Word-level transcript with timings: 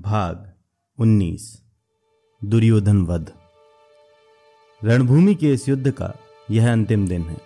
भाग 0.00 0.52
19 0.98 1.40
दुर्योधन 2.44 3.02
वध 3.02 3.32
रणभूमि 4.84 5.34
के 5.34 5.52
इस 5.52 5.68
युद्ध 5.68 5.90
का 5.90 6.12
यह 6.50 6.72
अंतिम 6.72 7.08
दिन 7.08 7.22
है। 7.22 7.36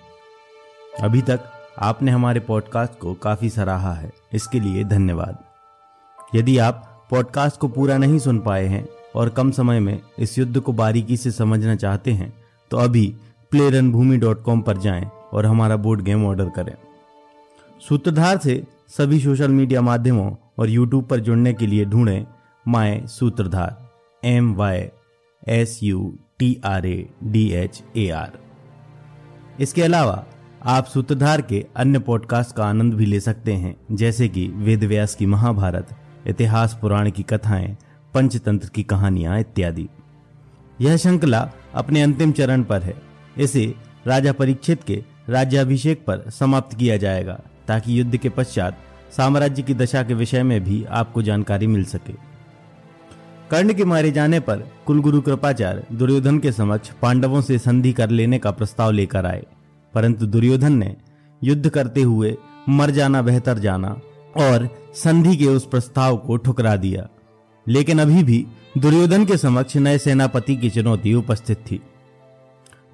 अभी 1.01 1.23
तक 1.23 1.41
आपने 1.79 2.11
हमारे 2.11 2.41
पॉडकास्ट 2.41 2.99
को 2.99 3.15
काफ़ी 3.15 3.51
सराहा 3.51 3.93
है। 3.95 4.13
इसके 4.33 4.61
लिए 4.61 4.85
धन्यवाद। 4.85 5.39
यदि 6.35 6.59
आप 6.59 7.07
पॉडकास्ट 7.11 7.61
को 7.61 7.69
पूरा 7.69 7.99
नहीं 7.99 8.19
सुन 8.19 8.39
पाए 8.39 8.67
हैं 8.67 8.89
और 9.15 9.29
कम 9.29 9.51
समय 9.51 9.81
में 9.81 10.03
इस 10.19 10.39
युद्ध 10.39 10.61
को 10.61 10.73
बारीकी 10.73 11.17
से 11.17 11.31
समझना 11.31 11.77
चाहते 11.77 12.13
हैं 12.13 12.45
तो 12.71 12.77
अभी 12.77 13.17
प्ले 13.51 13.71
रणभूमि 13.71 14.17
डॉट 14.17 14.43
कॉम 14.43 14.61
पर 14.61 14.77
जाएँ 14.77 15.11
और 15.33 15.47
हमारा 15.47 15.77
बोर्ड 15.77 16.01
गेम 16.01 16.27
ऑर्डर 16.27 16.49
करें। 16.49 16.75
सूत्रधार 17.89 18.39
से 18.39 18.65
सभी 18.89 19.21
सोशल 19.21 19.49
मीडिया 19.49 19.81
माध्यमों 19.81 20.37
और 20.59 20.71
यूट्यूब 20.71 21.05
पर 21.05 21.21
जुड़ने 21.21 21.55
के 21.55 21.67
लिए 21.67 21.85
ढूंढें 21.85 22.27
my 22.69 23.07
Sutradhar 23.07 23.91
M 24.25 24.55
Y 24.55 24.89
S 25.49 25.83
U 25.83 26.19
T 26.39 26.61
R 26.65 26.87
A 26.87 27.09
D 27.25 27.51
H 27.53 27.83
A 27.97 28.11
R 28.11 28.31
इसके 29.61 29.83
अलावा, 29.83 30.27
आप 30.65 30.85
सूत्रधार 30.85 31.43
के 31.43 31.67
अन्य 31.77 31.99
पॉडकास्ट 31.99 32.57
का 32.57 32.65
आनंद 32.65 32.95
भी 32.95 33.07
ले 33.07 33.21
सकते 33.21 33.53
हैं, 33.53 33.77
जैसे 33.93 34.29
कि 34.29 34.49
वेद 34.49 34.85
व्यास 34.85 35.15
की 35.15 35.27
महाभारत, 35.27 35.89
इतिहास 36.27 36.79
पुराण 36.81 37.11
की 37.11 37.23
कथाएँ, 37.23 37.77
पंचतंत्र 38.15 38.69
की 38.69 38.83
कहानियाँ 38.83 39.41
इत्यादि। 39.41 39.89
यह 40.81 40.97
श्रृंखला 40.97 41.51
अपने 41.75 42.03
अंतिम 42.03 42.33
चरण 42.33 42.63
पर 42.63 42.83
है। 42.83 43.03
इसे 43.39 43.75
राजा 44.07 44.33
परीक्षित 44.33 44.85
के 44.85 45.05
राज्याभिषेक 45.29 46.05
पर 46.07 46.31
समाप्त 46.31 46.77
किया 46.77 46.97
जाएगा, 46.97 47.41
ताकि 47.69 48.01
युद्ध 48.01 48.17
के 48.17 48.29
पश्चात 48.29 48.79
साम्राज्य 49.17 49.63
की 49.63 49.75
दशा 49.75 50.03
के 50.03 50.15
विषय 50.15 50.43
में 50.43 50.65
भी 50.65 50.85
आपको 50.85 51.23
जानकारी 51.23 51.67
मिल 51.67 51.85
सके। 51.85 52.30
कर्ण 53.51 53.73
के 53.73 53.85
मारे 53.85 54.11
जाने 54.11 54.41
पर 54.41 54.57
कुलगुरु 54.87 55.21
कृपाचार्य 55.21 55.87
दुर्योधन 55.93 56.39
के 56.39 56.53
समक्ष 56.53 56.91
पांडवों 57.03 57.41
से 57.41 57.59
संधि 57.59 57.93
कर 57.93 58.11
लेने 58.11 58.39
का 58.39 58.51
प्रस्ताव 58.51 58.91
लेकर 58.91 59.27
आए। 59.27 59.47
परंतु 59.95 60.27
दुर्योधन 60.27 60.73
ने 60.73 60.97
युद्ध 61.45 61.69
करते 61.69 62.03
हुए 62.03 62.37
मर 62.69 62.91
जाना 62.91 63.23
बेहतर 63.23 63.59
जाना 63.59 63.89
और 64.37 64.69
संधि 64.95 65.37
के 65.37 65.47
उस 65.47 65.67
प्रस्ताव 65.67 66.17
को 66.17 66.37
ठुकरा 66.37 66.77
दिया। 66.77 67.09
लेकिन 67.69 67.99
अभी 67.99 68.23
भी 68.23 68.47
दुर्योधन 68.79 69.25
के 69.25 69.37
समक्ष 69.37 69.77
नए 69.77 69.99
सेनापति 69.99 70.57
की 70.57 70.71
चुनौती 70.71 71.15
उपस्थित 71.15 71.57
थी। 71.57 71.81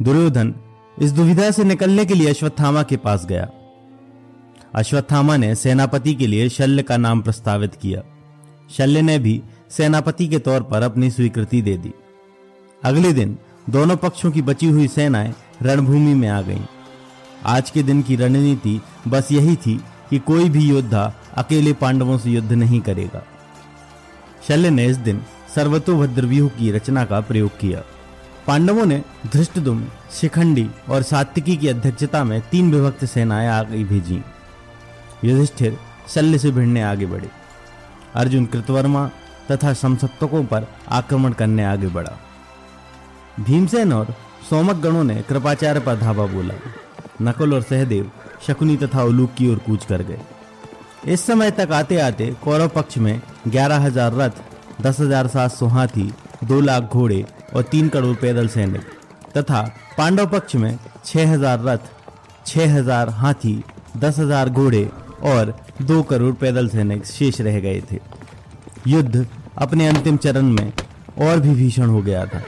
दुर्योधन 0.03 0.55
इस 1.03 1.13
दुविधा 1.13 1.51
से 1.51 1.65
निकलने 1.65 2.05
के 2.05 2.15
लिए 2.15 2.31
अश्वत्थामा 2.31 2.83
के 2.83 2.97
पास 2.97 3.27
गया। 3.27 3.51
अश्वत्थामा 4.75 5.37
ने 5.37 5.55
सेनापति 5.55 6.15
के 6.15 6.27
लिए 6.27 6.49
शल्य 6.49 6.83
का 6.83 6.97
नाम 6.97 7.21
प्रस्तावित 7.21 7.75
किया। 7.75 8.03
शल्य 8.71 9.03
ने 9.03 9.19
भी 9.19 9.43
सेनापति 9.71 10.29
के 10.29 10.39
तौर 10.39 10.63
पर 10.63 10.83
अपनी 10.83 11.11
स्वीकृति 11.11 11.63
दे 11.63 11.77
दी। 11.77 11.93
अगले 12.85 13.13
दिन, 13.13 13.39
दोनों 13.71 13.97
पक्षों 13.97 14.31
की 14.31 14.43
बची 14.43 14.67
हुई 14.67 14.89
सेनाएँ 14.89 15.35
रणभूमि 15.63 16.15
में 16.15 16.29
आ 16.29 16.43
गईं। 16.43 16.61
आज 17.45 17.71
के 17.71 17.83
दिन 17.83 18.03
की 18.03 18.17
रणनीति 18.17 18.81
बस 19.09 19.33
यही 19.33 19.57
थी 19.57 19.81
कि 20.11 20.19
कोई 20.19 20.49
भी 20.49 20.69
योद्धा 20.69 21.15
अकेले 21.35 21.73
पांडवों 21.73 22.19
से 22.19 22.31
युद्ध 22.31 22.53
नहीं 22.53 22.81
करेगा। 22.81 23.25
शल्य 24.49 24.71
ने 24.71 24.87
इस 24.87 24.97
दिन 24.97 25.23
सर्वतोभद्र 25.55 26.27
व्यूह 26.27 26.49
की 26.49 26.71
रचना 26.71 27.05
का 27.05 27.21
प्रयोग 27.21 27.59
किया। 27.59 27.83
पांडवों 28.47 28.87
ने 28.87 29.03
धृष्टदुम 29.33 29.87
शिखंडी 30.13 30.71
और 30.89 31.03
सात्विकी 31.03 31.57
की 31.57 31.69
अध्यक्षता 31.69 32.25
में 32.25 32.41
तीन 32.41 32.75
विभक्त 32.75 33.05
सेनाएँ 33.05 33.49
आगे 33.49 33.85
भेजी। 33.85 34.23
युधिष्ठिर 35.25 35.79
शल्य 36.09 36.39
से 36.39 36.51
भिड़ने 36.51 36.83
आगे 36.83 37.07
बढ़े। 37.07 37.31
अर्जुन 38.15 38.47
कृतवर्मा 38.47 39.11
तथा 39.51 39.73
समसप्तकों 39.75 40.45
पर 40.45 40.67
आक्रमण 40.91 41.33
करने 41.33 41.65
आगे 41.65 41.89
बढ़ा। 41.89 42.17
भीमसेन 43.41 43.93
और 43.93 44.15
सोमक 44.51 44.77
गणों 44.77 45.05
ने 45.05 45.15
कृपाचार्य 45.29 45.81
पर 45.81 45.97
धावा 45.97 46.27
बोला। 46.27 46.55
नकुल 47.23 47.55
और 47.55 47.63
सहदेव, 47.63 48.11
शकुनी 48.47 48.77
तथा 48.77 49.03
उलूक 49.03 49.35
की 49.35 49.49
ओर 49.49 49.59
कूच 49.67 49.85
कर 49.85 50.03
गए। 50.03 50.19
इस 51.07 51.27
समय 51.27 51.51
तक 51.51 51.73
आते 51.73 51.99
आते 52.01 52.27
कौरव 52.45 52.69
पक्ष 52.69 52.99
में 52.99 53.21
ग्यारह 53.49 53.79
हज़ार 53.79 54.15
रथ, 54.15 54.31
दस 54.81 55.01
हज़ार 55.01 55.27
सात 55.29 55.53
सौ 55.53 55.67
हाथी, 55.69 56.13
दो 56.45 56.61
लाख 56.61 56.83
घोड़े 56.85 57.25
और 57.55 57.63
तीन 57.65 57.89
करोड़ 57.89 58.17
पैदल 58.17 58.49
सैनिक 58.49 58.95
तथा 59.37 59.63
पांडव 59.99 60.27
पक्ष 60.29 60.55
में 60.57 60.79
छह 61.05 61.33
हज़ार 61.33 61.63
रथ, 61.63 61.79
छह 62.47 62.75
हज़ार 62.75 63.09
हाथी, 63.13 63.63
दस 63.97 64.19
हज़ार 64.19 64.49
घोड़े 64.51 64.89
और 65.25 65.55
दो 65.83 66.03
करोड़ 66.03 66.35
पैदल 66.35 66.69
सैनिक 66.69 67.05
शेष 67.07 67.41
रह 67.41 67.61
गए 67.61 67.81
थे। 67.93 68.01
युद्ध 68.87 69.27
अपने 69.59 69.89
अंतिम 69.89 70.17
चरण 70.17 70.43
में 70.43 70.73
और 71.19 71.41
भी 71.41 71.55
भीषण 71.55 71.87
हो 71.87 72.03
गया 72.03 72.27
था। 72.27 72.43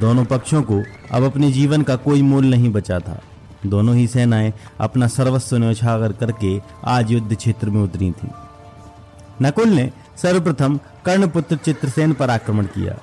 दोनों 0.00 0.24
पक्षों 0.24 0.62
को 0.62 0.82
अब 1.12 1.22
अपने 1.22 1.52
जीवन 1.52 1.82
का 1.82 1.96
कोई 1.96 2.22
मूल 2.22 2.46
नहीं 2.46 2.72
बचा 2.72 2.98
था। 2.98 3.20
दोनों 3.66 3.94
ही 3.96 4.06
सेनाएँ 4.06 4.52
अपना 4.80 5.06
सर्वस्व 5.06 5.56
न्यौछावर 5.56 6.12
करके 6.12 6.60
आज 6.84 7.10
युद्ध 7.10 7.36
क्षेत्र 7.36 7.70
में 7.70 7.82
उतरी 7.82 8.10
थीं। 8.12 8.28
नकुल 9.42 9.68
ने 9.68 9.90
सर्वप्रथम 10.22 10.78
कर्णपुत्र 11.04 11.56
चित्रसेन 11.56 12.12
पर 12.12 12.30
आक्रमण 12.30 12.66
किया। 12.66 12.98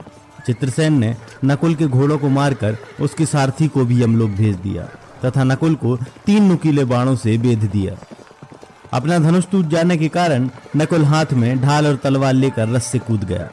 चित्रसेन 0.46 0.94
ने 0.94 1.16
नकुल 1.46 1.76
के 1.76 1.88
घोड़ों 1.88 2.18
को 2.18 2.30
मारकर 2.30 2.78
उसके 3.02 3.26
सारथी 3.26 3.68
को 3.68 3.86
भी 3.86 4.04
यमलोक 4.04 4.30
भेज 4.30 4.56
दिया 4.56 4.84
तथा 5.26 5.44
नकुल 5.44 5.76
को 5.76 5.98
तीन 6.26 6.44
नुकीले 6.44 6.86
बाणों 6.86 7.16
से 7.16 7.38
बेध 7.38 7.70
दिया। 7.72 7.96
अपना 8.94 9.18
धनुष 9.20 9.46
टूट 9.52 9.66
जाने 9.66 9.98
के 9.98 10.08
कारण 10.10 10.50
नकुल 10.76 11.04
हाथ 11.06 11.34
में 11.34 11.62
ढाल 11.62 11.88
और 11.88 11.96
तलवार 11.96 12.34
लेकर 12.34 12.70
रस 12.70 12.86
से 12.86 13.00
कूद 13.00 13.24
गया। 13.24 13.50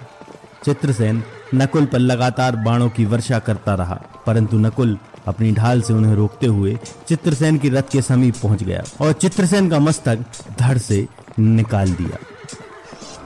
चित्रसेन 0.65 1.23
नकुल 1.55 1.85
पर 1.87 1.99
लगातार 1.99 2.57
बाणों 2.57 2.89
की 2.89 3.05
वर्षा 3.05 3.39
करता 3.39 3.75
रहा, 3.75 4.01
परंतु 4.27 4.59
नकुल 4.59 4.99
अपनी 5.27 5.53
ढाल 5.53 5.83
से 5.83 5.93
उन्हें 5.93 6.15
रोकते 6.15 6.47
हुए 6.47 6.77
चित्रसेन 7.09 7.59
की 7.59 7.69
रथ 7.69 7.91
के 7.93 8.03
समीप 8.03 8.37
पहुँच 8.43 8.63
गया 8.63 8.83
और 9.01 9.13
चित्रसेन 9.15 9.69
का 9.71 9.79
मस्तक 9.79 10.25
धड़ 10.59 10.79
से 10.79 11.07
निकाल 11.39 11.93
दिया। 11.93 12.19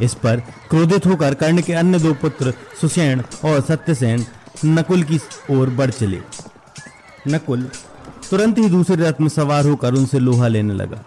इस 0.02 0.14
पर 0.14 0.40
क्रोधित 0.70 1.06
होकर 1.06 1.34
कर्ण 1.34 1.62
के 1.62 1.72
अन्य 1.72 1.98
दो 1.98 2.12
पुत्र 2.14 2.52
सुषेण 2.80 3.22
और 3.44 3.60
सत्यसेन 3.60 4.24
नकुल 4.64 5.02
की 5.02 5.20
ओर 5.50 5.70
बढ़ 5.70 5.90
चले। 5.90 6.20
नकुल 7.28 7.68
तुरंत 8.30 8.58
ही 8.58 8.68
दूसरे 8.68 8.96
रथ 8.98 9.20
में 9.20 9.28
सवार 9.28 9.66
होकर 9.66 9.94
उनसे 9.94 10.18
लोहा 10.18 10.48
लेने 10.48 10.74
लगा। 10.74 11.02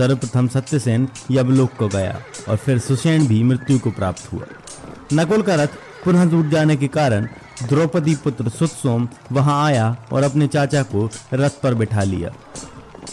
सर्वप्रथम 0.00 0.46
सत्यसेन 0.48 1.08
यमलोक 1.30 1.70
को 1.78 1.88
गया 1.88 2.16
और 2.48 2.56
फिर 2.56 2.78
सुसेन 2.78 3.26
भी 3.26 3.42
मृत्यु 3.42 3.78
को 3.78 3.90
प्राप्त 3.90 4.32
हुआ। 4.32 4.44
नकुल 5.12 5.42
का 5.42 5.54
रथ 5.54 5.74
पुनः 6.04 6.30
टूट 6.30 6.48
जाने 6.48 6.76
के 6.76 6.88
कारण 6.88 7.26
द्रौपदी 7.62 8.14
पुत्र 8.14 8.48
सुतसोम 8.48 9.08
वहाँ 9.32 9.64
आया 9.64 9.96
और 10.12 10.22
अपने 10.22 10.46
चाचा 10.46 10.82
को 10.82 11.08
रथ 11.34 11.60
पर 11.62 11.74
बिठा 11.74 12.02
लिया। 12.02 12.30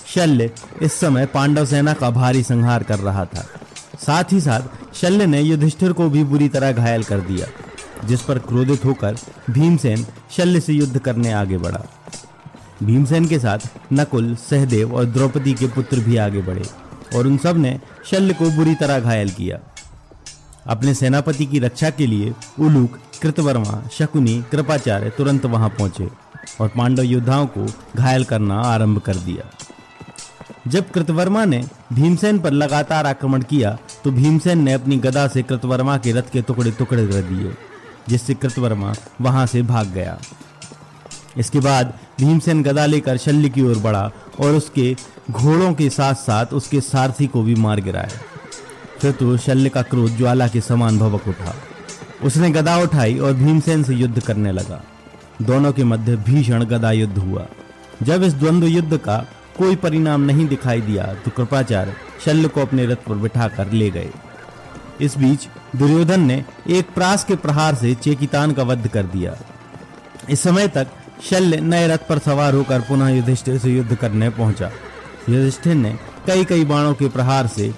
शल्य 0.07 0.49
इस 0.81 0.93
समय 0.93 1.25
पांडव 1.25 1.65
सेना 1.65 1.93
का 1.93 2.09
भारी 2.11 2.43
संहार 2.43 2.83
कर 2.83 2.99
रहा 2.99 3.25
था। 3.25 3.45
साथ 3.99 4.31
ही 4.31 4.41
साथ 4.41 4.95
शल्य 4.95 5.25
ने 5.25 5.41
युधिष्ठिर 5.41 5.93
को 5.93 6.09
भी 6.09 6.23
बुरी 6.23 6.49
तरह 6.49 6.71
घायल 6.71 7.03
कर 7.03 7.19
दिया, 7.21 7.47
जिस 8.05 8.21
पर 8.21 8.39
क्रोधित 8.39 8.85
होकर 8.85 9.17
भीमसेन 9.49 10.05
शल्य 10.37 10.59
से 10.59 10.73
युद्ध 10.73 10.99
करने 10.99 11.31
आगे 11.33 11.57
बढ़ा। 11.57 11.85
भीमसेन 12.83 13.27
के 13.27 13.39
साथ 13.39 13.59
नकुल, 13.93 14.35
सहदेव 14.35 14.93
और 14.95 15.05
द्रौपदी 15.05 15.53
के 15.53 15.67
पुत्र 15.67 15.99
भी 15.99 16.17
आगे 16.17 16.41
बढ़े 16.41 16.63
और 17.15 17.27
उन 17.27 17.37
सबने 17.37 17.79
शल्य 18.05 18.33
को 18.33 18.49
बुरी 18.51 18.75
तरह 18.75 18.99
घायल 18.99 19.29
किया। 19.29 19.59
अपने 20.67 20.93
सेनापति 20.93 21.45
की 21.45 21.59
रक्षा 21.59 21.89
के 21.89 22.07
लिए 22.07 22.33
उलूक, 22.59 22.97
कृतवर्मा, 23.21 23.81
शकुनी, 23.91 24.41
कृपाचार्य 24.51 25.09
तुरंत 25.09 25.45
वहाँ 25.45 25.69
पहुँचे 25.69 26.07
और 26.61 26.67
पांडव 26.67 27.03
योद्धाओं 27.03 27.45
को 27.47 27.65
घायल 27.95 28.23
करना 28.23 28.59
आरंभ 28.63 28.99
कर 28.99 29.15
दिया। 29.17 29.49
जब 30.67 30.89
कृतवर्मा 30.91 31.43
ने 31.45 31.63
भीमसेन 31.93 32.39
पर 32.39 32.51
लगातार 32.53 33.05
आक्रमण 33.05 33.41
किया 33.43 33.77
तो 34.03 34.11
भीमसेन 34.11 34.63
ने 34.63 34.73
अपनी 34.73 34.97
गदा 34.99 35.27
से 35.27 35.43
कृतवर्मा 35.43 35.97
के 35.97 36.11
रथ 36.11 36.31
के 36.33 36.41
टुकड़े 36.41 36.71
टुकड़े 36.71 37.07
कर 37.07 37.21
दिए, 37.23 37.53
जिससे 38.09 38.33
कृतवर्मा 38.33 38.93
वहाँ 39.21 39.45
से 39.45 39.61
भाग 39.63 39.87
गया। 39.87 40.17
इसके 41.37 41.59
बाद 41.59 41.93
भीमसेन 42.19 42.63
गदा 42.63 42.85
लेकर 42.85 43.17
शल्य 43.17 43.49
की 43.49 43.61
ओर 43.61 43.77
बढ़ा 43.77 44.09
और 44.39 44.55
उसके 44.55 44.95
घोड़ों 45.31 45.73
के 45.73 45.89
साथ 45.89 46.15
साथ 46.15 46.53
उसके 46.53 46.81
सारथी 46.81 47.27
को 47.27 47.41
भी 47.43 47.55
मार 47.55 47.81
गिराया। 47.81 48.19
फिर 49.01 49.11
तो 49.11 49.37
शल्य 49.37 49.69
का 49.69 49.81
क्रोध 49.81 50.17
ज्वाला 50.17 50.47
के 50.47 50.61
समान 50.61 50.99
भवक 50.99 51.27
उठा। 51.27 51.55
उसने 52.23 52.49
गदा 52.49 52.77
उठाई 52.77 53.17
और 53.17 53.33
भीमसेन 53.33 53.83
से 53.83 53.95
युद्ध 53.95 54.19
करने 54.19 54.51
लगा। 54.51 54.81
दोनों 55.41 55.71
के 55.71 55.83
मध्य 55.83 56.15
भीषण 56.17 56.63
गदा 56.65 56.91
युद्ध 56.91 57.17
हुआ। 57.17 57.45
जब 58.03 58.23
इस 58.23 58.33
द्वंद्व 58.33 58.67
युद्ध 58.67 58.97
का 58.97 59.17
कोई 59.57 59.75
परिणाम 59.75 60.21
नहीं 60.21 60.47
दिखाई 60.47 60.81
दिया 60.81 61.03
तो 61.15 61.31
कृपाचार्य 61.31 61.93
शल्य 62.25 62.47
को 62.47 62.61
अपने 62.61 62.85
रथ 62.85 63.05
पर 63.07 63.15
बिठाकर 63.15 63.71
ले 63.71 63.89
गए। 63.89 64.09
इस 65.01 65.17
बीच 65.17 65.47
दुर्योधन 65.75 66.21
ने 66.21 66.43
एक 66.69 66.93
प्रास 66.93 67.23
के 67.23 67.35
प्रहार 67.35 67.75
से 67.75 67.93
चेकितान 67.95 68.51
का 68.51 68.63
वध 68.63 68.87
कर 68.87 69.03
दिया। 69.05 69.35
इस 70.29 70.41
समय 70.41 70.67
तक 70.67 70.87
शल्य 71.21 71.59
नए 71.61 71.87
रथ 71.87 72.07
पर 72.09 72.19
सवार 72.19 72.53
होकर 72.53 72.81
पुनः 72.81 73.09
युधिष्ठिर 73.09 73.57
से 73.57 73.69
युद्ध 73.69 73.95
करने 73.95 74.29
पहुँचा। 74.29 74.71
युधिष्ठिर 75.29 75.75
ने 75.75 75.97
कई 76.27 76.45
कई 76.45 76.65
बाणों 76.65 76.93
के 76.93 77.07
प्रहार 77.09 77.47
से 77.47 77.73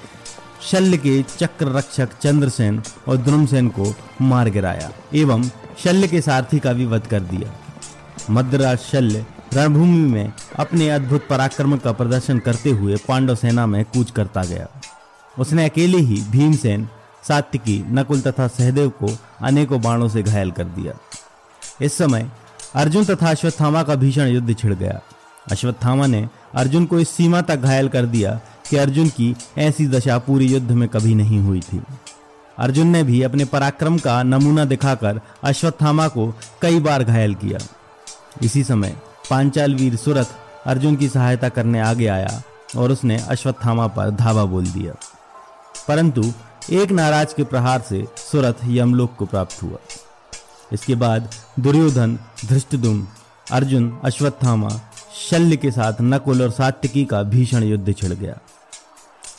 शल्य 0.61 0.97
के 0.97 1.21
चक्र 1.23 1.67
रक्षक 1.67 2.17
चंद्रसेन 2.21 2.81
और 3.07 3.17
द्रुमसेन 3.17 3.67
को 3.69 3.93
मार 4.21 4.49
गिराया 4.49 4.91
एवं 5.15 5.43
शल्य 5.83 6.07
के 6.07 6.21
सारथी 6.21 6.59
का 6.59 6.73
भी 6.73 6.85
वध 6.85 7.07
कर 7.07 7.19
दिया। 7.19 7.53
मद्राज 8.31 8.77
शल्य 8.77 9.25
रणभूमि 9.53 10.09
में 10.11 10.33
अपने 10.59 10.89
अद्भुत 10.89 11.27
पराक्रम 11.27 11.77
का 11.77 11.91
प्रदर्शन 11.91 12.39
करते 12.39 12.69
हुए 12.69 12.97
पांडव 13.07 13.35
सेना 13.35 13.65
में 13.65 13.83
कूच 13.85 14.11
करता 14.11 14.43
गया। 14.43 14.67
उसने 15.39 15.65
अकेले 15.65 15.97
ही 15.97 16.21
भीमसेन, 16.21 16.87
सात्विकी, 17.27 17.83
नकुल 17.89 18.21
तथा 18.21 18.47
सहदेव 18.47 18.89
को 18.89 19.17
अनेकों 19.41 19.81
बाणों 19.81 20.09
से 20.09 20.23
घायल 20.23 20.51
कर 20.51 20.63
दिया। 20.63 20.93
इस 21.81 21.97
समय 21.97 22.29
अर्जुन 22.75 23.05
तथा 23.05 23.29
अश्वत्थामा 23.29 23.83
का 23.83 23.95
भीषण 23.95 24.27
युद्ध 24.27 24.57
छिड़ 24.57 24.73
गया। 24.73 25.01
अश्वत्थामा 25.51 26.07
ने 26.07 26.29
अर्जुन 26.55 26.85
को 26.85 26.99
इस 26.99 27.09
सीमा 27.09 27.41
तक 27.41 27.55
घायल 27.55 27.89
कर 27.89 28.05
दिया 28.05 28.41
कि 28.69 28.77
अर्जुन 28.77 29.09
की 29.09 29.35
ऐसी 29.57 29.87
दशा 29.87 30.17
पूरी 30.17 30.45
युद्ध 30.45 30.71
में 30.71 30.89
कभी 30.89 31.15
नहीं 31.15 31.39
हुई 31.39 31.59
थी। 31.59 31.83
अर्जुन 32.57 32.87
ने 32.87 33.03
भी 33.03 33.21
अपने 33.21 33.45
पराक्रम 33.45 33.97
का 33.97 34.23
नमूना 34.23 34.65
दिखाकर 34.65 35.21
अश्वत्थामा 35.43 36.07
को 36.07 36.33
कई 36.61 36.79
बार 36.79 37.03
घायल 37.03 37.35
किया। 37.35 37.59
इसी 38.41 38.63
समय 38.63 38.97
पांचाल 39.29 39.75
वीर 39.75 39.95
सुरथ 39.95 40.25
अर्जुन 40.65 40.95
की 40.95 41.09
सहायता 41.09 41.49
करने 41.49 41.79
आगे 41.79 42.07
आया 42.07 42.41
और 42.77 42.91
उसने 42.91 43.19
अश्वत्थामा 43.19 43.87
पर 43.87 44.09
धावा 44.09 44.45
बोल 44.45 44.65
दिया। 44.65 44.93
परंतु 45.87 46.33
एक 46.71 46.91
नाराज़ 46.91 47.35
के 47.35 47.43
प्रहार 47.43 47.81
से 47.81 48.07
सुरथ 48.17 48.53
यमलोक 48.65 49.15
को 49.15 49.25
प्राप्त 49.25 49.63
हुआ। 49.63 49.77
इसके 50.73 50.95
बाद 50.95 51.29
दुर्योधन 51.59 52.19
धृष्टदुम 52.45 53.07
अर्जुन, 53.51 53.99
अश्वत्थामा, 54.03 54.69
शल्य 55.29 55.57
के 55.57 55.71
साथ 55.71 55.93
नकुल 56.01 56.41
और 56.41 56.51
सात्यकी 56.51 57.05
का 57.05 57.23
भीषण 57.23 57.63
युद्ध 57.63 57.93
छिड़ 57.93 58.13
गया। 58.13 58.37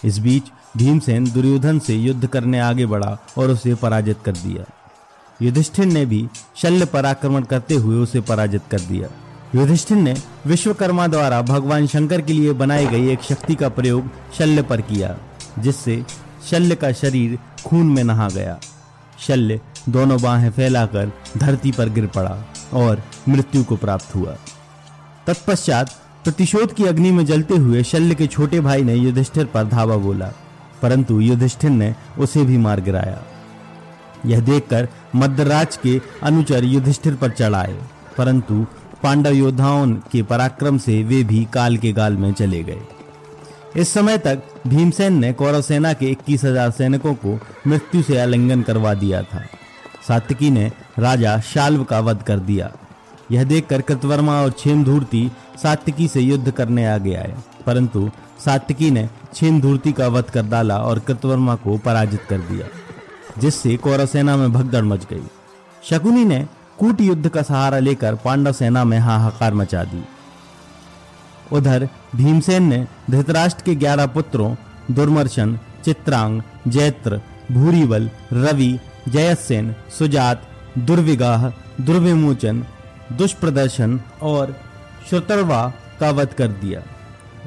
इस 0.05 0.19
बीच 0.19 0.43
भीमसेन 0.77 1.31
दुर्योधन 1.31 1.79
से 1.79 1.95
युद्ध 1.95 2.27
करने 2.27 2.61
आगे 2.61 2.87
बढ़ा 2.87 3.19
और 3.39 3.51
उसे 3.51 3.75
पराजित 3.75 4.19
कर 4.25 4.33
दिया। 4.33 4.65
युधिष्ठिर 5.43 5.87
ने 5.87 6.07
भी 6.07 6.29
शल्य 6.57 6.85
पर 6.85 7.07
आक्रमण 7.07 7.43
करते 7.43 7.75
हुए 7.75 7.97
उसे 7.97 8.21
पराजित 8.21 8.63
कर 8.71 8.81
दिया। 8.81 9.09
युधिष्ठिर 9.55 9.97
ने 9.97 10.15
विश्वकर्मा 10.47 11.07
द्वारा 11.07 11.43
भगवान 11.43 11.87
शंकर 11.87 12.21
के 12.21 12.33
लिए 12.33 12.53
बनाई 12.53 12.87
गई 12.87 13.09
एक 13.09 13.23
शक्ति 13.23 13.55
का 13.55 13.69
प्रयोग 13.69 14.11
शल्य 14.39 14.63
पर 14.63 14.81
किया, 14.81 15.17
जिससे 15.59 16.05
शल्य 16.51 16.75
का 16.75 16.93
शरीर 16.93 17.39
खून 17.67 17.87
में 17.87 18.05
नहा 18.05 18.29
गया। 18.29 18.61
शल्य 19.21 19.61
दोनों 19.89 20.21
बाहें 20.23 20.51
फैलाकर 20.51 21.13
धरती 21.37 21.73
पर 21.73 21.89
गिर 21.89 22.07
पड़ा 22.07 22.37
और 22.75 23.03
मृत्यु 23.29 23.65
को 23.65 23.77
प्राप्त 23.77 24.15
हुआ। 24.15 24.37
तत्पश्चात 25.27 25.91
प्रतिशोध 26.25 26.73
की 26.75 26.85
अग्नि 26.85 27.11
में 27.11 27.25
जलते 27.27 27.57
हुए 27.57 27.83
शल्य 27.83 28.15
के 28.15 28.27
छोटे 28.27 28.61
भाई 28.61 28.83
ने 28.83 28.95
युधिष्ठिर 28.95 29.45
पर 29.45 29.65
धावा 29.65 29.97
बोला, 29.97 30.33
परंतु 30.83 31.21
युधिष्ठिर 31.21 31.71
ने 31.71 31.95
उसे 32.19 32.45
भी 32.45 32.59
मार 32.59 32.81
गिराया। 32.81 33.23
यह 34.27 34.41
देखकर 34.41 34.89
मद्रराज 35.17 35.77
के 35.77 36.01
अनुचर 36.23 36.65
युधिष्ठिर 36.65 37.15
पर 37.15 37.31
चढ़ाए, 37.31 37.79
परंतु 38.19 38.67
पांडव 39.03 39.33
योद्धाओं 39.33 39.87
के 40.13 40.23
पराक्रम 40.23 40.79
से 40.79 41.03
वे 41.03 41.23
भी 41.25 41.45
काल 41.53 41.77
के 41.77 41.93
गाल 41.93 42.17
में 42.17 42.33
चले 42.33 42.63
गए। 42.63 42.81
इस 43.77 43.89
समय 43.89 44.19
तक 44.19 44.43
भीमसेन 44.67 45.19
ने 45.19 45.33
कौरव 45.33 45.61
सेना 45.63 45.93
के 45.93 46.07
इक्कीस 46.07 46.45
हज़ार 46.45 46.71
सैनिकों 46.71 47.15
को 47.15 47.39
मृत्यु 47.67 48.03
से 48.03 48.19
आलिंगन 48.19 48.63
करवा 48.63 48.95
दिया 48.95 49.23
था। 49.23 49.43
सात्विकी 50.09 50.51
ने 50.51 50.71
राजा 50.99 51.39
शाल्व 51.41 51.85
का 51.85 52.01
वध 52.01 52.23
कर 52.23 52.39
दिया। 52.41 52.71
यह 53.33 53.45
देखकर 53.45 53.81
कृतवर्मा 53.81 54.41
और 54.43 54.51
छेमधूर्ति 54.51 55.31
सात्विकी 55.63 56.09
से 56.09 56.21
युद्ध 56.21 56.51
करने 56.51 56.87
आगे 56.87 57.15
आए। 57.15 57.35
परंतु 57.67 58.11
सात्विकी 58.45 58.91
ने 58.91 59.09
छेमधूर्ति 59.35 59.93
का 59.93 60.09
वध 60.09 60.31
कर 60.31 60.43
डाला 60.43 60.79
और 60.79 60.99
कृतवर्मा 60.99 61.55
को 61.55 61.77
पराजित 61.79 62.23
कर 62.23 62.39
दिया, 62.41 62.67
जिससे 63.39 63.77
कौरव 63.77 64.07
सेना 64.07 64.37
में 64.37 64.53
भगदड़ 64.53 64.85
मच 64.85 65.07
गई। 65.11 65.27
शकुनी 65.83 66.25
ने 66.25 66.47
कूट 66.79 67.01
युद्ध 67.01 67.29
का 67.29 67.43
सहारा 67.43 67.79
लेकर 67.79 68.15
पांडव 68.15 68.53
सेना 68.53 68.85
में 68.85 68.99
हाहाकार 68.99 69.55
मचा 69.55 69.85
दी। 69.85 70.03
उधर 71.53 71.89
भीमसेन 72.17 72.63
ने 72.63 72.87
धृतराष्ट्र 73.11 73.63
के 73.63 73.75
ग्यारह 73.75 74.07
पुत्रों, 74.07 74.57
दुर्मर्शन, 74.91 75.59
चित्रांग, 75.85 76.43
जैत्र 76.69 77.21
भूरीबल 77.53 78.11
रवि 78.33 78.79
जयसेन 79.09 79.75
सुजात, 79.99 80.43
दुर्विगाह, 80.79 81.49
दुर्विमोचन, 81.81 82.65
दुष्प्रदर्शन 83.13 84.01
और 84.23 84.57
श्रुतरवा 85.09 85.73
का 86.01 86.11
वध 86.11 86.33
कर 86.33 86.49
दिया। 86.49 86.83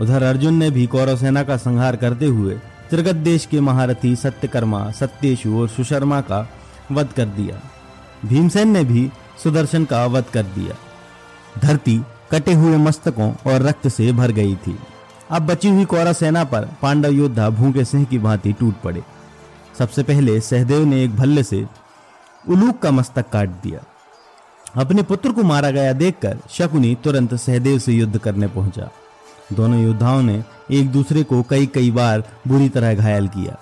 उधर 0.02 0.24
अर्जुन 0.24 0.54
ने 0.54 0.70
भी 0.72 0.88
कौरव 0.88 1.18
सेना 1.18 1.44
का 1.44 1.58
संहार 1.58 1.96
करते 1.96 2.26
हुए 2.26 2.54
त्रिगत 2.90 3.16
देश 3.16 3.46
के 3.46 3.60
महारथी 3.60 4.16
सत्यकर्मा, 4.16 4.92
सत्येशु 4.92 5.62
और 5.62 5.68
सुशर्मा 5.68 6.22
का 6.22 6.50
वध 6.92 7.08
कर 7.08 7.26
दिया। 7.26 7.62
भीमसेन 8.26 8.68
ने 8.68 8.84
भी 8.84 9.12
सुदर्शन 9.44 9.86
का 9.86 10.06
वध 10.06 10.26
कर 10.34 10.44
दिया। 10.44 10.76
धरती 11.60 12.02
कटे 12.34 12.54
हुए 12.54 12.78
मस्तकों 12.78 13.32
और 13.48 13.62
रक्त 13.62 13.88
से 13.88 14.12
भर 14.12 14.32
गई 14.32 14.56
थी। 14.56 14.78
अब 15.32 15.42
बची 15.42 15.70
हुई 15.70 15.86
कौरव 15.86 16.14
सेना 16.14 16.44
पर 16.44 16.68
पांडव 16.82 17.10
योद्धा 17.10 17.50
भूखे 17.50 17.86
सिंह 17.86 18.06
की 18.06 18.20
भांति 18.20 18.54
टूट 18.54 18.82
पड़े। 18.82 19.04
सबसे 19.80 20.04
पहले 20.04 20.40
सहदेव 20.42 20.86
ने 20.86 21.04
एक 21.04 21.16
भल्ले 21.16 21.44
से 21.44 21.66
उलूक 22.50 22.80
का 22.80 22.92
मस्तक 22.92 23.30
काट 23.30 23.50
दिया। 23.50 23.84
अपने 24.82 25.02
पुत्र 25.02 25.32
को 25.32 25.44
मारा 25.44 25.72
गया 25.72 25.94
देखकर 25.94 26.38
शकुनी 26.50 26.96
तुरंत 27.04 27.36
सहदेव 27.36 27.80
से 27.80 27.94
युद्ध 27.94 28.18
करने 28.18 28.48
पहुँचा। 28.48 28.90
दोनों 29.54 29.84
योद्धाओं 29.84 30.22
ने 30.22 30.44
एक 30.72 30.92
दूसरे 30.92 31.24
को 31.24 31.42
कई 31.44 31.66
कई 31.66 31.92
बार 31.92 32.24
बुरी 32.48 32.70
तरह 32.70 32.94
घायल 32.94 33.28
किया। 33.28 33.58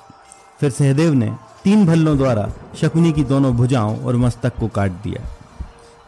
फिर 0.60 0.70
सहदेव 0.70 1.14
ने 1.14 1.32
तीन 1.64 1.86
भल्लों 1.86 2.18
द्वारा 2.18 2.50
शकुनी 2.82 3.12
की 3.12 3.24
दोनों 3.24 3.54
भुजाओं 3.56 4.00
और 4.00 4.16
मस्तक 4.16 4.58
को 4.60 4.68
काट 4.68 4.92
दिया। 4.92 5.28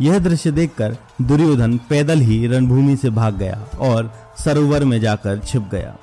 यह 0.03 0.19
दृश्य 0.19 0.51
देखकर 0.51 0.97
दुर्योधन 1.21 1.77
पैदल 1.77 2.19
ही 2.19 2.47
रणभूमि 2.47 2.95
से 2.95 3.09
भाग 3.09 3.35
गया 3.35 3.65
और 3.79 4.13
सरोवर 4.39 4.83
में 4.83 4.99
जाकर 5.01 5.39
छिप 5.39 5.67
गया। 5.71 5.95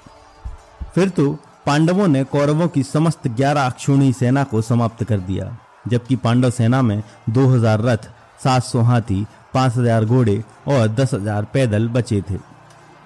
फिर 0.95 1.09
तो 1.09 1.33
पांडवों 1.67 2.09
ने 2.09 2.25
कौरवों 2.25 2.69
की 2.69 2.83
समस्त 2.83 3.29
ग्यारह 3.29 3.67
अक्षुणी 3.67 4.13
सेना 4.13 4.45
को 4.45 4.63
समाप्त 4.63 5.05
कर 5.05 5.19
दिया, 5.21 5.57
जबकि 5.89 6.17
पांडव 6.17 6.51
सेना 6.51 6.83
में 6.83 7.03
2000 7.31 7.81
रथ 7.81 8.09
700 8.45 8.81
हाथी 8.81 9.27
5000 9.55 10.05
घोड़े 10.05 10.45
और 10.69 10.89
10000 10.89 11.45
पैदल 11.45 11.89
बचे 11.89 12.23
थे। 12.31 12.39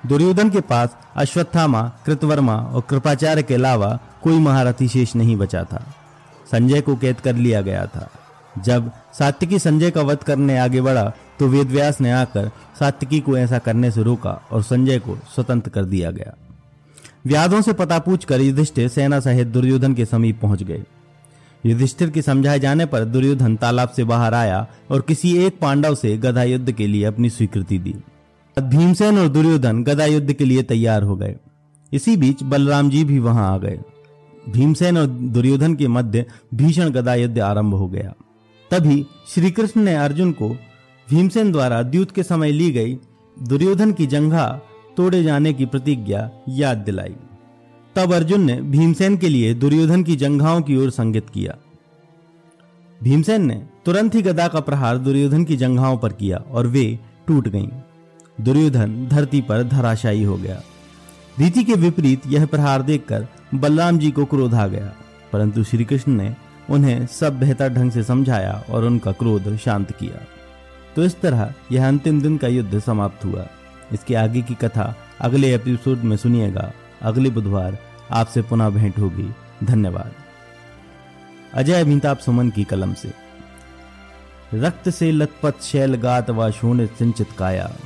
दुर्योधन 0.06 0.50
के 0.50 0.60
पास 0.60 0.96
अश्वत्थामा, 1.16 1.82
कृतवर्मा 2.06 2.56
और 2.56 2.80
कृपाचार्य 2.80 3.42
के 3.42 3.54
अलावा 3.54 3.98
कोई 4.22 4.38
महारथी 4.38 4.88
शेष 4.88 5.16
नहीं 5.16 5.36
बचा 5.36 5.64
था। 5.64 5.84
संजय 6.50 6.80
को 6.80 6.96
कैद 6.96 7.20
कर 7.20 7.34
लिया 7.34 7.60
गया 7.60 7.86
था। 7.86 8.08
जब 8.58 8.90
सात्विकी 9.18 9.58
संजय 9.58 9.90
का 9.90 10.02
वध 10.02 10.22
करने 10.22 10.58
आगे 10.58 10.80
बढ़ा 10.80 11.12
तो 11.38 11.48
वेदव्यास 11.48 12.00
ने 12.00 12.12
आकर 12.12 12.50
सात्विकी 12.78 13.20
को 13.20 13.36
ऐसा 13.38 13.58
करने 13.58 13.90
से 13.90 14.02
रोका 14.02 14.40
और 14.52 14.62
संजय 14.62 14.98
को 14.98 15.16
स्वतंत्र 15.34 15.70
कर 15.70 15.84
दिया 15.84 16.10
गया। 16.10 16.34
व्याधों 17.26 17.60
से 17.62 17.72
पता 17.72 17.98
पूछकर 17.98 18.40
युधिष्ठिर 18.40 18.88
सेना 18.88 19.20
सहित 19.20 19.46
दुर्योधन 19.46 19.94
के 19.94 20.04
समीप 20.04 20.40
पहुँच 20.40 20.62
गए। 20.62 20.82
युधिष्ठिर 21.66 22.10
के 22.10 22.22
समझाए 22.22 22.58
जाने 22.58 22.86
पर 22.86 23.04
दुर्योधन 23.04 23.56
तालाब 23.56 23.88
से 23.88 24.04
बाहर 24.04 24.34
आया 24.34 24.66
और 24.90 25.00
किसी 25.00 25.36
एक 25.38 25.58
पांडव 25.60 25.94
से 25.94 26.16
गधा 26.16 26.42
युद्ध 26.42 26.72
के 26.72 26.86
लिए 26.86 27.04
अपनी 27.04 27.30
स्वीकृति 27.30 27.78
दी। 27.78 27.94
भीमसेन 28.56 29.18
और 29.18 29.28
दुर्योधन 29.28 29.82
गदा 29.84 30.04
युद्ध 30.04 30.32
के 30.32 30.44
लिए 30.44 30.62
तैयार 30.62 31.02
हो 31.02 31.16
गए। 31.16 31.36
इसी 31.92 32.16
बीच 32.16 32.42
बलराम 32.42 32.90
जी 32.90 33.04
भी 33.04 33.18
वहाँ 33.18 33.52
आ 33.54 33.58
गए। 33.58 33.78
भीमसेन 34.48 34.98
और 34.98 35.06
दुर्योधन 35.06 35.74
के 35.74 35.88
मध्य 35.88 36.24
भीषण 36.54 36.90
गदा 36.90 37.14
युद्ध 37.14 37.38
आरंभ 37.38 37.74
हो 37.74 37.88
गया। 37.88 38.12
तभी 38.70 39.04
श्री 39.28 39.50
कृष्ण 39.50 39.80
ने 39.80 39.94
अर्जुन 39.94 40.32
को 40.32 40.48
भीमसेन 41.08 41.52
द्वारा 41.52 41.82
द्यूत 41.82 42.10
के 42.10 42.22
समय 42.22 42.50
ली 42.50 42.70
गई 42.70 42.96
दुर्योधन 43.36 43.92
की 43.92 44.06
जंघा 44.06 44.46
तोड़े 44.96 45.22
जाने 45.22 45.52
की 45.52 45.66
प्रतिज्ञा 45.66 46.30
याद 46.48 46.78
दिलाई। 46.78 47.14
तब 47.96 48.12
अर्जुन 48.14 48.40
ने 48.40 48.60
भीमसेन 48.62 49.16
के 49.16 49.28
लिए 49.28 49.54
दुर्योधन 49.54 50.02
की 50.02 50.16
जंघाओं 50.16 50.62
की 50.62 50.76
ओर 50.76 50.90
संगित 50.90 51.30
किया। 51.30 51.56
भीमसेन 53.00 53.44
ने 53.46 53.62
तुरंत 53.86 54.14
ही 54.14 54.22
गदा 54.22 54.46
का 54.48 54.60
प्रहार 54.60 54.98
दुर्योधन 54.98 55.44
की 55.44 55.56
जंघाओं 55.56 55.96
पर 55.98 56.12
किया 56.12 56.36
और 56.50 56.66
वे 56.66 56.86
टूट 57.26 57.48
गईं। 57.48 57.68
दुर्योधन 58.38 59.06
धरती 59.08 59.40
पर 59.40 59.62
धराशायी 59.62 60.22
हो 60.22 60.36
गया। 60.36 60.62
रीति 61.38 61.64
के 61.64 61.74
विपरीत 61.74 62.26
यह 62.26 62.46
प्रहार 62.46 62.82
देखकर 62.82 63.26
बलराम 63.54 63.98
जी 63.98 64.10
को 64.10 64.24
क्रोध 64.24 64.54
आ 64.54 64.66
गया, 64.66 64.92
परंतु 65.32 65.64
श्री 65.64 65.84
कृष्ण 65.84 66.12
ने 66.12 66.34
उन्हें 66.70 67.06
सब 67.06 67.40
बेहतर 67.40 67.68
ढंग 67.68 67.90
से 67.90 68.02
समझाया 68.02 68.64
और 68.70 68.84
उनका 68.84 69.12
क्रोध 69.12 69.56
शांत 69.56 69.92
किया। 69.92 70.26
तो 70.96 71.04
इस 71.04 71.20
तरह 71.20 71.54
यह 71.72 71.88
अंतिम 71.88 72.20
दिन 72.22 72.38
का 72.38 72.48
युद्ध 72.48 72.78
समाप्त 72.78 73.24
हुआ। 73.24 73.46
इसके 73.92 74.14
आगे 74.14 74.42
की 74.42 74.54
कथा 74.54 74.96
अगले 75.20 75.54
एपिसोड 75.54 75.98
में 75.98 76.16
सुनिएगा। 76.16 76.72
अगले 77.02 77.30
बुधवार 77.30 77.78
आपसे 78.10 78.42
पुनः 78.42 78.68
भेंट 78.68 78.98
होगी। 78.98 79.30
धन्यवाद। 79.64 80.12
अजय 81.54 81.80
अमिताभ 81.80 82.16
सुमन 82.16 82.50
की 82.50 82.64
कलम 82.64 82.94
से। 82.94 83.12
रक्त 84.54 84.88
से 84.90 85.12
लथपथ 85.12 85.62
शैल 85.62 85.94
गात 85.94 86.30
व 86.30 86.50
शून्य 86.50 86.86
सिंचित 86.86 87.28
काया। 87.38 87.76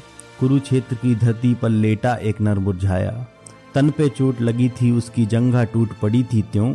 कुरुक्षेत्र 0.41 0.95
की 0.95 1.15
धरती 1.15 1.55
पर 1.55 1.69
लेटा 1.69 2.15
एक 2.15 2.41
नर 2.41 2.59
मुरझाया 2.59 3.27
तन 3.75 3.91
पे 3.91 4.09
चोट 4.09 4.41
लगी 4.41 4.69
थी, 4.69 4.91
उसकी 4.91 5.27
जंघा 5.27 5.65
टूट 5.65 5.93
पड़ी 5.93 6.23
थी 6.23 6.43
त्यों। 6.43 6.75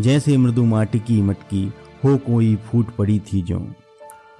जैसे 0.00 0.36
मृदु 0.36 0.64
माटी 0.64 0.98
की 0.98 1.22
मटकी, 1.22 1.72
हो 2.04 2.16
कोई 2.16 2.56
फूट 2.56 2.96
पड़ी 2.96 3.20
थी 3.20 3.42
जो। 3.42 3.58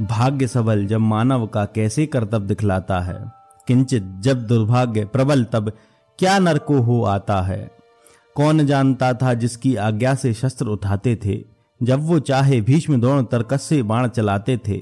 भाग्य 0.03 0.47
सबल 0.47 0.87
जब 0.87 1.01
मानव 1.01 1.47
का 1.47 1.65
कैसे 1.65 2.07
कर्तव्य 2.07 2.47
दिखलाता 2.47 3.01
है? 3.01 3.33
किंचित 3.67 4.05
जब 4.21 4.47
दुर्भाग्य 4.47 5.05
प्रबल, 5.05 5.45
तब 5.45 5.73
क्या 6.19 6.39
नर 6.39 6.59
को 6.59 6.79
हो 6.79 7.03
आता 7.03 7.43
है? 7.43 7.71
कौन 8.35 8.67
जानता 8.67 9.13
था 9.13 9.35
जिसकी 9.35 9.77
आज्ञा 9.77 10.15
से 10.15 10.35
शस्त्र 10.35 10.67
उठाते 10.67 11.19
थे? 11.25 11.45
जब 11.83 12.01
वो 12.01 12.19
चाहे 12.19 12.61
भीष्म 12.61 13.01
द्रोण 13.01 13.25
तरकस 13.25 13.63
से 13.63 13.83
बाण 13.83 14.09
चलाते 14.09 14.61
थे। 14.69 14.81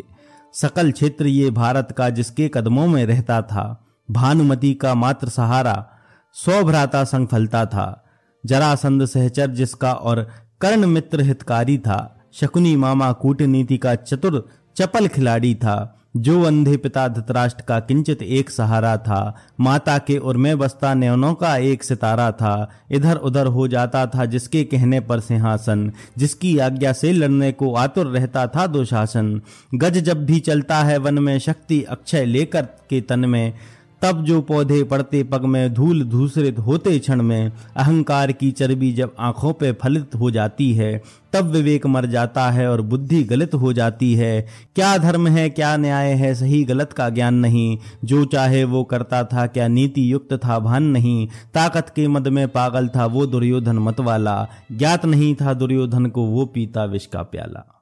सकल 0.54 0.90
क्षेत्र 0.90 1.26
ये 1.26 1.50
भारत 1.50 1.94
का 1.98 2.10
जिसके 2.10 2.50
कदमों 2.54 2.86
में 2.86 3.06
रहता 3.06 3.42
था, 3.42 3.86
भानुमति 4.10 4.74
का 4.74 4.94
मात्र 4.94 5.28
सहारा 5.28 5.88
सौ 6.32 6.64
भ्राता 6.64 7.04
संग 7.04 7.26
फलता 7.26 7.66
था। 7.66 8.04
जरासंध 8.46 9.04
सहचर 9.04 9.46
जिसका 9.46 9.92
और 9.92 10.30
कर्ण 10.60 10.86
मित्र 10.86 11.20
हितकारी 11.20 11.78
था। 11.78 12.20
शकुनी 12.32 12.76
मामा 12.76 13.12
कूटनीति 13.12 13.78
का 13.78 13.94
चतुर 13.94 14.48
चपल 14.76 15.06
खिलाड़ी 15.06 15.54
था। 15.54 15.94
जो 16.16 16.42
अंधे 16.42 16.76
पिता 16.76 17.08
धतराष्ट्र 17.08 17.64
का 17.68 17.80
किंचित 17.80 18.22
एक 18.22 18.50
सहारा 18.50 18.96
था। 18.96 19.34
माता 19.60 19.98
के 19.98 20.16
और 20.16 20.36
में 20.36 20.58
बसता 20.58 20.94
नयनों 20.94 21.34
का 21.34 21.56
एक 21.56 21.84
सितारा 21.84 22.32
था। 22.32 22.70
इधर 22.90 23.16
उधर 23.16 23.46
हो 23.46 23.68
जाता 23.68 24.06
था 24.06 24.24
जिसके 24.24 24.64
कहने 24.64 25.00
पर 25.00 25.20
सिंहासन। 25.20 25.92
जिसकी 26.18 26.58
आज्ञा 26.58 26.92
से 26.92 27.12
लड़ने 27.12 27.52
को 27.52 27.74
आतुर 27.74 28.06
रहता 28.06 28.46
था 28.46 28.66
दुशासन। 28.66 29.42
गज 29.74 29.98
जब 29.98 30.26
भी 30.26 30.40
चलता 30.40 30.76
है 30.76 30.98
वन 30.98 31.18
में 31.18 31.38
शक्ति 31.38 31.82
अक्षय 31.82 32.24
लेकर 32.24 32.62
के 32.62 33.00
तन 33.00 33.20
में। 33.20 33.54
तब 34.02 34.24
जो 34.24 34.40
पौधे 34.40 34.84
पड़ते 34.84 35.22
पग 35.22 35.44
में 35.44 35.74
धूल 35.74 36.04
धूसरित 36.04 36.58
होते 36.58 36.98
क्षण 36.98 37.22
में, 37.22 37.52
अहंकार 37.76 38.32
की 38.32 38.50
चर्बी 38.50 38.92
जब 38.92 39.14
आँखों 39.18 39.52
पे 39.52 39.72
फलित 39.72 40.14
हो 40.14 40.30
जाती 40.30 40.72
है, 40.72 41.02
तब 41.32 41.44
विवेक 41.44 41.86
मर 41.86 42.06
जाता 42.06 42.50
है 42.50 42.70
और 42.70 42.80
बुद्धि 42.80 43.22
गलत 43.22 43.54
हो 43.54 43.72
जाती 43.72 44.14
है। 44.14 44.46
क्या 44.74 44.98
धर्म 44.98 45.28
है, 45.28 45.50
क्या 45.50 45.76
न्याय 45.76 46.12
है, 46.12 46.34
सही 46.34 46.64
गलत 46.64 46.92
का 46.92 47.08
ज्ञान 47.08 47.34
नहीं। 47.34 47.78
जो 48.04 48.24
चाहे 48.24 48.64
वो 48.64 48.84
करता 48.84 49.24
था, 49.24 49.46
क्या 49.46 49.68
नीति 49.68 50.12
युक्त 50.12 50.32
था, 50.32 50.58
भान 50.58 50.82
नहीं। 50.82 51.28
ताकत 51.54 51.92
के 51.96 52.08
मद 52.08 52.28
में 52.28 52.48
पागल 52.48 52.88
था 52.88 53.06
वो 53.06 53.26
दुर्योधन 53.26 53.78
मत 53.78 54.00
वाला 54.00 54.48
ज्ञात 54.72 55.04
नहीं 55.04 55.34
था 55.34 55.54
दुर्योधन 55.54 56.06
को 56.06 56.22
वो 56.22 56.46
पीता 56.46 56.84
विष 56.84 57.06
का 57.06 57.22
प्याला। 57.22 57.77